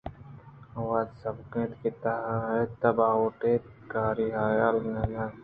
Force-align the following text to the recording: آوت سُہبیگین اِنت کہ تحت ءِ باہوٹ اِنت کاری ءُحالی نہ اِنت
آوت 0.79 1.09
سُہبیگین 1.21 1.69
اِنت 1.71 1.79
کہ 1.81 1.89
تحت 2.01 2.81
ءِ 2.87 2.97
باہوٹ 2.97 3.39
اِنت 3.47 3.65
کاری 3.91 4.27
ءُحالی 4.43 4.81
نہ 4.93 5.01
اِنت 5.05 5.35